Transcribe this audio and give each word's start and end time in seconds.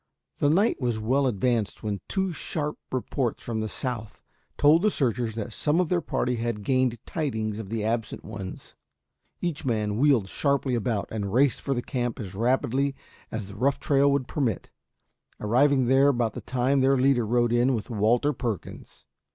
The 0.39 0.49
night 0.49 0.81
was 0.81 0.97
well 0.97 1.27
advanced 1.27 1.83
when 1.83 2.01
two 2.09 2.33
sharp 2.33 2.75
reports 2.91 3.43
from 3.43 3.59
the 3.59 3.69
south 3.69 4.19
told 4.57 4.81
the 4.81 4.89
searchers 4.89 5.35
that 5.35 5.53
some 5.53 5.79
of 5.79 5.89
their 5.89 6.01
party 6.01 6.37
had 6.37 6.63
gained 6.63 6.97
tidings 7.05 7.59
of 7.59 7.69
the 7.69 7.83
absent 7.83 8.25
ones. 8.25 8.75
Each 9.41 9.63
man 9.63 9.97
wheeled 9.97 10.27
sharply 10.27 10.73
about 10.73 11.07
and 11.11 11.31
raced 11.31 11.61
for 11.61 11.75
the 11.75 11.83
camp 11.83 12.19
as 12.19 12.33
rapidly 12.33 12.95
as 13.31 13.49
the 13.49 13.55
rough 13.55 13.79
trail 13.79 14.11
would 14.11 14.27
permit, 14.27 14.71
arriving 15.39 15.85
there 15.85 16.07
about 16.07 16.33
the 16.33 16.41
time 16.41 16.79
their 16.81 16.97
leader 16.97 17.23
rode 17.27 17.53
in 17.53 17.75
with 17.75 17.91
Walter 17.91 18.33
Perkins. 18.33 19.05